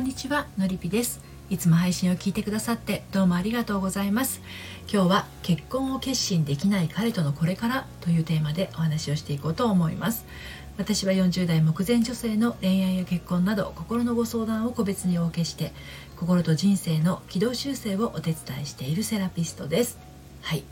[0.00, 1.20] んにちはのりぴです。
[1.50, 4.40] いつも配信を聞いてくださってどうもありがとうございます。
[4.90, 10.24] 今日は結婚を決心できない彼とのこれからというテーマでお話をしていこうと思います。
[10.78, 15.74] 私は40代目前女性の恋愛や結婚など心のご相談を個別にお受けして
[16.16, 19.98] 心と人生の軌道修正をお手伝いしているセラピストです。
[20.40, 20.64] はい、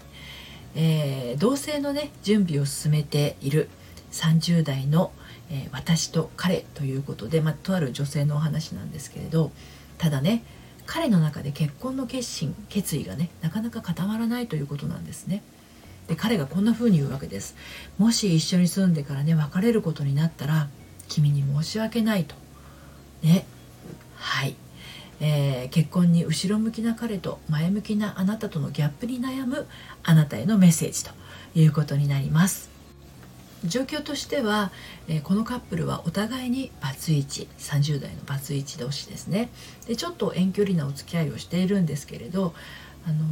[0.74, 3.68] えー、同性のね準備を進めている
[4.10, 5.12] 30代の
[5.50, 9.50] えー、私と彼ということで、まあ、とある女性のお話なんですけれど
[9.96, 10.44] ただね
[10.86, 15.42] 彼の中で結婚の決心決意がねなかなか固まらないということなんですね。
[16.06, 17.54] で彼がこんな風に言うわけです。
[17.98, 20.68] もし一緒に住んでからね別れることになったら
[21.08, 22.34] 君に申し訳ないと。
[23.22, 23.44] ね
[24.16, 24.56] はい、
[25.20, 29.66] えー、結婚に後ろ向きな彼と前向きなあなたとのギャップに悩む
[30.02, 31.10] あなたへのメッセージと
[31.54, 32.77] いうことになります。
[33.64, 34.70] 状況としては、
[35.08, 39.50] えー、このカップルはお互いにバツイチ30代のバツイチ同士ですね
[39.86, 42.54] でちょっと遠距離なお付き合いをしているんですけれど
[43.06, 43.24] あの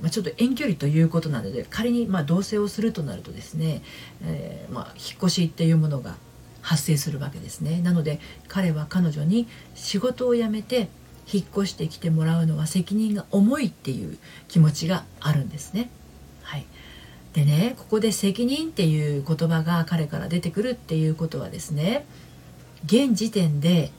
[0.00, 3.82] まあ、ちょっと遠距離ということなので仮にま同棲をするとなるとですね、
[4.22, 6.14] えー、ま、引っ越しっていうものが
[6.60, 10.88] 発生するわけですねなので彼は彼女に仕事を辞めて
[11.30, 14.18] 引っ越してきてもらうのは責任が重いっていう
[14.48, 15.90] 気持ちがあるんですね。
[17.34, 22.06] でねここで責任っていう言葉が彼から出てくるっていうことはですね
[22.86, 23.90] 現時点で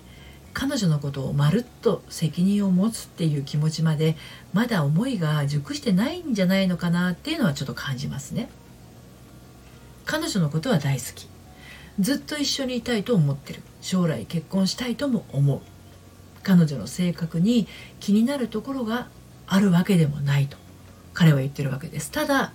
[0.53, 4.15] 彼女のことをまるっと責任を持つっていう気持ちまで
[4.53, 8.47] まだ思いが熟してないんじゃないのかなっていうのはちょっと感じますね。
[10.05, 11.27] 彼女のことは大好き。
[11.99, 13.61] ずっと一緒にいたいと思ってる。
[13.81, 15.59] 将来結婚したいとも思う。
[16.41, 17.67] 彼女の性格に
[17.99, 19.09] 気になるところが
[19.47, 20.57] あるわけでもないと
[21.13, 22.11] 彼は言ってるわけです。
[22.11, 22.53] ただ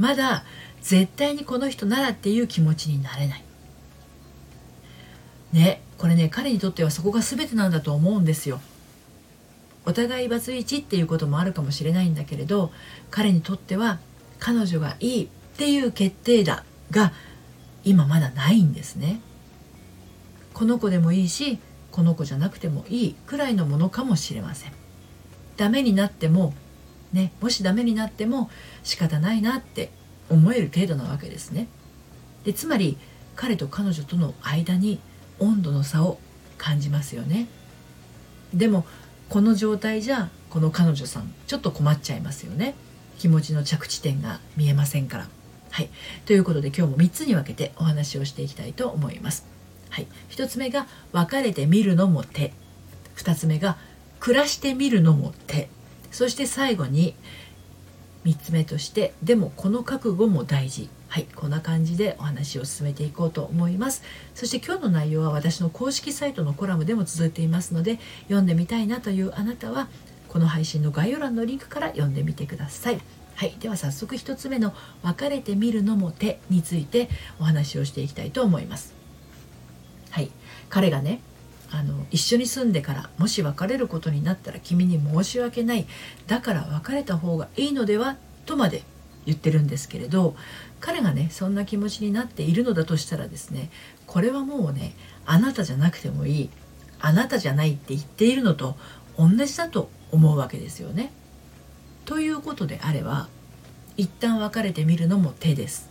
[0.00, 0.44] まだ
[0.80, 3.44] 絶対にこの人ならっていう気持ちになれない。
[5.52, 8.62] ねこれね彼にとってはそこが全てなんだと思うんですよ。
[9.84, 12.72] お互いバツイチっていうこともあるかもしれないんだけれど
[13.10, 13.98] 彼にとっては
[14.38, 17.12] 彼女がいいっていう決定打が
[17.84, 19.20] 今まだないんですね。
[20.54, 21.58] この子でもいいし
[21.92, 24.72] この子じゃなくてもいいくらいのものかもしれません。
[25.58, 26.54] ダメになっても
[27.12, 28.50] ね、もしダメになっても
[28.82, 29.90] 仕方ないなって
[30.28, 31.66] 思える程度なわけですね。
[32.44, 32.96] でつまり
[33.36, 35.00] 彼と彼女との間に
[35.38, 36.18] 温度の差を
[36.58, 37.48] 感じますよね。
[38.54, 38.86] でも
[39.28, 42.74] この状態じゃこの彼女さんちょっと困っちゃいますよね。
[43.18, 45.28] 気持ちの着地点が見えませんから。
[45.70, 45.90] はい、
[46.26, 49.46] ということで今日も3つに分けてお話をしていきたいと思います。
[49.88, 52.52] はい、1つ目が別れてみるのも手
[53.16, 53.76] 2つ目が
[54.18, 55.68] 暮らしてみるのも手
[56.10, 57.14] そして最後に
[58.24, 60.88] 3つ目としてでもこの覚悟も大事。
[61.08, 64.04] はいこんな感じでお話を進めていこうと思います。
[64.34, 69.88] そして今日の内容は私の公式サイトのコラムでも続いていますので読んでみたいなというあなたは
[70.28, 73.00] この配信の概要欄のリンクから読んでみてください。
[73.34, 77.08] はいでは早速1つ目の「別れてみるのも手」について
[77.40, 78.94] お話をしていきたいと思います。
[80.10, 80.30] はい
[80.68, 81.20] 彼がね
[81.72, 85.86] あの一緒に住んでからもし別れることになったら君に申し訳ない
[86.26, 88.16] だから別れた方がいいのでは
[88.46, 88.82] とまで
[89.26, 90.34] 言ってるんですけれど
[90.80, 93.70] 彼がねそんな気持ちになっているのだとしたらですね
[94.06, 94.94] これはもうね
[95.26, 96.50] あなたじゃなくてもいい
[96.98, 98.76] あなたじゃないって言っているのと
[99.16, 101.12] 同じだと思うわけですよね。
[102.04, 103.28] ということであれば
[103.96, 105.88] 一旦別れてみるのも手です。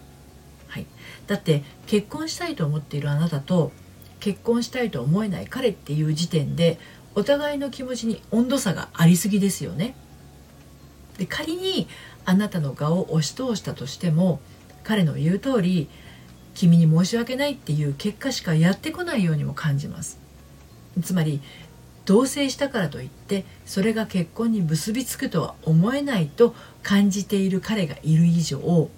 [0.67, 0.85] はい、
[1.27, 3.71] だって結婚したいと思っているあなたと
[4.19, 6.77] 結婚したいと思えない彼っていう時点で
[7.15, 9.95] お互いの気持ちに温度差がありすぎですよね。
[11.17, 11.87] で仮に
[12.25, 14.39] あなたの顔を押し通したとしても
[14.83, 15.89] 彼の言う通り
[16.53, 20.19] 君に申し訳ないっていう結果しかやってこないようにも感じます。
[21.01, 21.41] つまり
[22.05, 28.89] 同棲したからといってそれが結婚に結びつくとは思えないと感じている彼がいる以上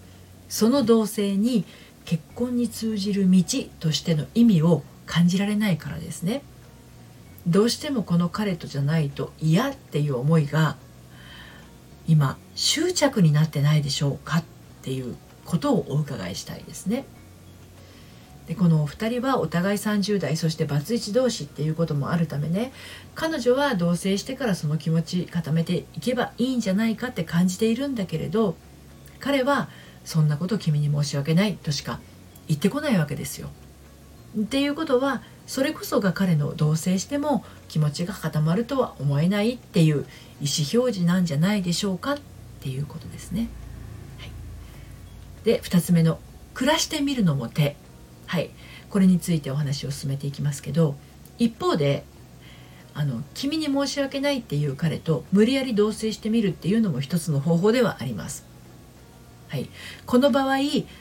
[0.48, 1.66] その同棲に
[2.06, 3.44] 結婚に通じる道
[3.80, 6.42] としての意味を感じられないからですね
[7.46, 10.78] どうしてもこの彼とじゃないと嫌っていう思いが
[12.08, 14.44] 今執着になってないでしょうかっ
[14.84, 17.04] ていうことをお伺いしたいですね。
[18.48, 22.72] でこのお二人はお互い30代そしてバツイチ同士っていうこともあるためね
[23.14, 28.56] 彼女は同棲してからその気持ち固めていけばいいんじゃないかって感じているんだけれど
[29.20, 29.70] 彼は
[30.06, 32.00] そんなこと君に申し訳ないとしか
[32.48, 33.50] 言ってこないわけですよ。
[34.40, 40.04] っていうことはそれこそが彼の同棲しても気持ちが固まるとは思えないっていう意思
[40.74, 42.18] 表示なんじゃないでしょうかっ
[42.62, 43.50] ていうことですね。
[44.20, 44.32] はい、
[45.44, 46.20] で2つ目の
[46.54, 47.76] 「暮らしてみるのも手」
[48.28, 48.50] はい
[48.90, 50.96] これについてお話を進めていきますけど
[51.38, 52.06] 一方で
[52.94, 58.51] あの君に申し訳ないっていう彼と無理やり同棲してみるっていうのも一つの方法ではあります。
[59.52, 59.68] はい、
[60.06, 60.60] この場合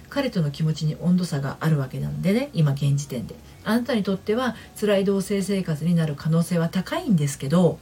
[0.08, 7.78] 彼との気持ちに温度差があるわけなんでね今現時点であなたにとっては辛い同棲生活になる可能性は高いんですけど、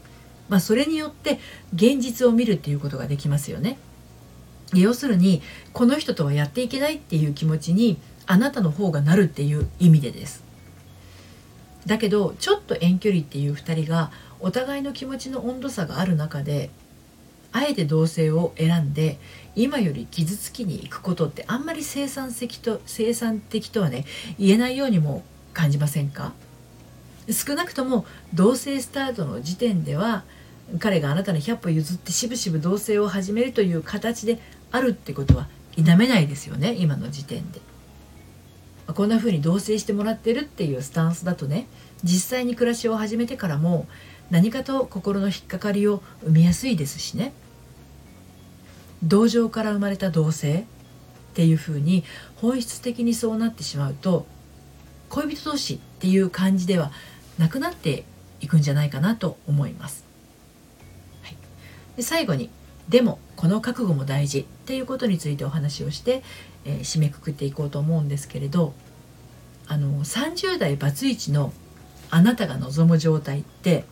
[0.51, 1.41] まあ、それによって
[1.75, 3.79] 現実を見るっていうことができますよね。
[4.75, 5.41] 要するに
[5.73, 10.45] この人とはやっていけないっていう気持ちにあなたの方がなるっていう意味でです。
[11.87, 16.69] だけどちょっと遠距離っていう2人がお互いの気持ちの温度差がある中で
[17.53, 19.19] あえて同性を選んで
[19.57, 24.05] 今より傷つきに行くことってあんまり生産的と生産的とはね
[24.39, 25.23] 言えないようにも
[25.55, 26.33] 感じませんか？
[27.31, 30.25] 少なくとも同性スタートの時点では
[30.79, 34.39] 彼があなたに100歩譲ってしぶしぶ同棲を始めるという形で
[34.71, 37.61] あるってことは否めないですよね今の時点で。
[38.95, 41.67] こんな風に同棲してもらってるっていうスタンスだとね
[42.03, 43.87] 実際に暮らしを始めてからも
[44.31, 47.33] 何かと心の引っかかりを生みやすいですしね
[49.03, 50.65] 同情から生まれた同性っ
[51.35, 52.05] ていう風に
[52.37, 54.27] 本質的にそうなってしまうと
[55.09, 56.91] 恋人同士っていう感じでは
[57.39, 58.05] なくなって
[58.41, 60.05] いくんじゃないかなと思います。
[61.23, 61.37] はい、
[61.97, 62.51] で最後に
[62.89, 66.23] でもこの覚悟も大事っていうことについてお話をして、
[66.65, 68.75] えー、締めくくっていこうと思うんですけれど
[69.67, 71.53] あの30代バツイチの
[72.11, 73.85] あなたが望む状態って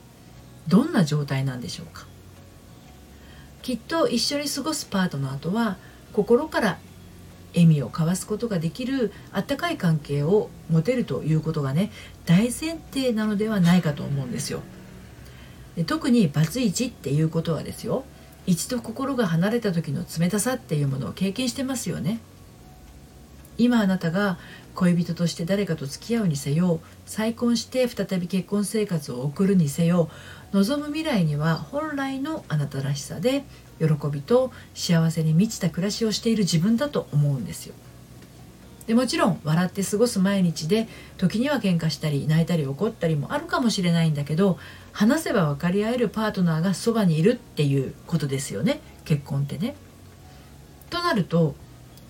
[0.68, 2.06] どんな状態なんでしょうか？
[3.62, 5.76] きっと一緒に過ごすパートナーとは
[6.12, 6.78] 心から
[7.54, 11.90] 笑みを交わすことができるあったかい関係を持てるということがね
[12.26, 14.60] 大前提なのではないかと思うんですよ。
[15.74, 18.04] で特にバツイチっていうことはですよ。
[18.46, 22.20] 一度心が離れた時の冷たさっていうものを経験してますよね。
[23.58, 24.38] 今あなたが
[24.76, 30.08] 恋人として誰かと付き合うにせよ再婚して再び結婚生活を送るにせよ
[30.52, 33.44] 望む未来には本来のあなたらしさで
[33.80, 37.74] 喜びと幸せに満ちた暮らしをしている自分だと思うんですよ
[38.86, 40.86] でもちろん笑って過ごす毎日で
[41.18, 44.58] 時には喧嘩したり泣いたり怒ったりもあるかもしれないんだけど
[44.92, 49.76] 話せば分かり合えるパートナーがそばにいるっていうことですよね結婚ってね。
[50.90, 51.54] となると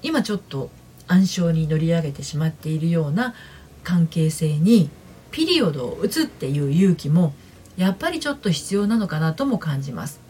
[0.03, 0.71] 今ちょっと
[1.09, 3.35] 暗礁に乗り上げてしまっているような
[3.85, 4.91] 関係性に
[5.31, 7.35] ピリオドを打つっていう勇気も
[7.77, 10.21] やっぱりちょっと必要なのかなとも感じます。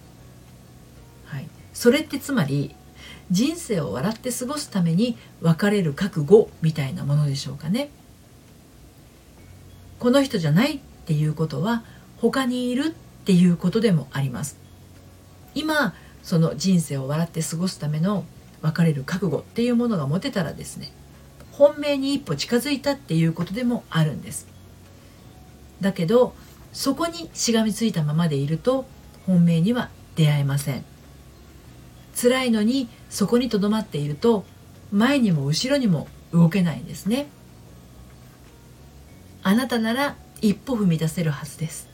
[1.26, 2.74] はい、それってつまり
[3.30, 7.90] 人生を笑って過ごすために別れる覚悟みたいなものでしょうかね。
[9.98, 11.82] この人じゃないっていうことは
[12.18, 12.90] 他にいるっ
[13.24, 14.56] ていうことでもあります。
[15.54, 18.24] 今その人生を笑って過ごすための
[18.62, 20.92] 別れる覚悟っていうものが持てたらですね
[21.52, 24.46] 本命に一歩近づいたっていうことでもあるんです。
[25.80, 26.34] だけど
[26.72, 28.86] そこにしがみついたままでいると
[29.26, 30.84] 本命には出会えません。
[32.16, 34.44] 辛いのにそこにとどまっていると
[34.90, 37.26] 前にも後ろにも動けないんですね
[39.42, 41.88] あなたなら一歩踏み出せるはずです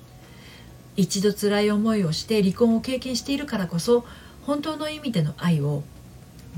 [0.97, 4.05] 一度辛い思いをして離婚を経験しているからこそ
[4.43, 5.83] 本当の意味での愛を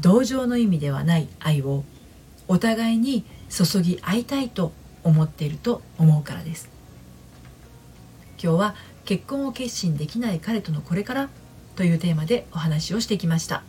[0.01, 1.85] 同情の意味ではない愛を
[2.49, 6.69] お互いに注ぎ合いたいと思っていると思うからです。
[8.43, 11.29] 今日は結婚を決心できない彼とのこれから
[11.77, 13.63] というテーマでお話をしてきました。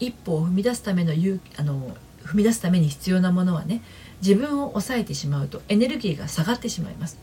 [0.00, 3.82] 一歩を踏み出すための勇あの踏み出すために必要なものはね
[4.20, 7.18] 自分を抑えてしまうとエネルギーが下がってしまいます。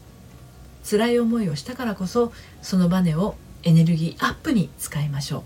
[0.90, 5.44] 辛い思いをしたからこそそのバネをエネルギーアップに使いましょ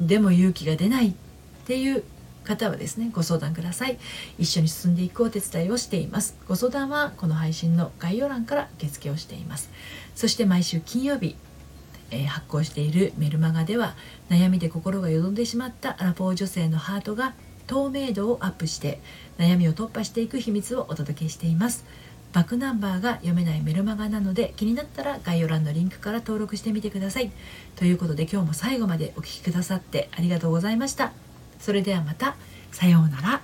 [0.00, 0.06] う。
[0.06, 1.14] でも勇気が出ない
[1.68, 2.02] っていう
[2.44, 3.98] 方はですねご相談ください。
[4.38, 6.34] 一緒に進んでいくお手伝いをしています。
[6.48, 9.68] ご相談はこの配信の概要欄から受付をしています。
[10.14, 11.36] そして毎週金曜日
[12.10, 13.94] えー、発行しているメルマガでは
[14.30, 17.34] 悩みで心がよどんでしまったアラフォー女性のハートが
[17.66, 18.98] 透明度をアップして
[19.36, 21.84] 悩みを突破していく秘密をお届けしています。
[22.32, 27.30] バックナンバーが読めないメルマガなので気になったら概要欄のリンクから登録してみてください。
[27.76, 31.27] ということで今日も最後までお聴きくださってありがとうございました。
[31.58, 32.36] それではまた。
[32.72, 33.40] さようなら。